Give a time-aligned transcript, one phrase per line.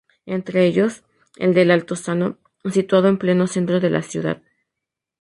[0.25, 1.03] Entre ellos,
[1.37, 2.39] el del Altozano,
[2.71, 4.41] situado en pleno centro de la ciudad.